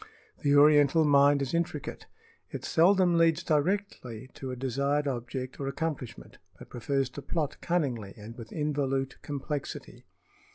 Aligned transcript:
The 0.41 0.55
oriental 0.55 1.05
mind 1.05 1.43
is 1.43 1.53
intricate. 1.53 2.07
It 2.49 2.65
seldom 2.65 3.19
leads 3.19 3.43
directly 3.43 4.31
to 4.33 4.49
a 4.49 4.55
desired 4.55 5.07
object 5.07 5.59
or 5.59 5.67
accomplishment, 5.67 6.39
but 6.57 6.69
prefers 6.69 7.07
to 7.11 7.21
plot 7.21 7.61
cunningly 7.61 8.15
and 8.17 8.35
with 8.35 8.49
involute 8.49 9.21
complexity. 9.21 10.07